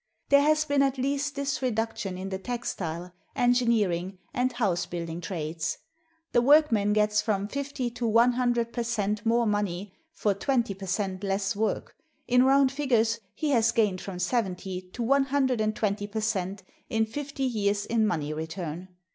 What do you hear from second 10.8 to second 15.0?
cent less work; in round figures he has gained from 70